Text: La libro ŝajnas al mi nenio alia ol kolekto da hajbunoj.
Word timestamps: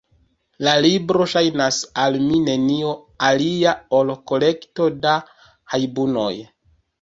La 0.67 0.71
libro 0.83 1.27
ŝajnas 1.33 1.81
al 2.03 2.17
mi 2.23 2.39
nenio 2.45 2.95
alia 3.29 3.75
ol 3.99 4.15
kolekto 4.33 4.89
da 5.05 5.15
hajbunoj. 5.75 6.33